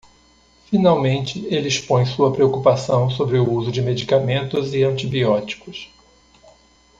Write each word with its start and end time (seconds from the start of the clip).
Finalmente, 0.65 1.45
ele 1.45 1.67
expõe 1.67 2.07
sua 2.07 2.31
preocupação 2.33 3.07
sobre 3.07 3.37
o 3.37 3.47
uso 3.53 3.71
de 3.71 3.83
medicamentos 3.83 4.73
e 4.73 4.83
antibióticos. 4.83 5.91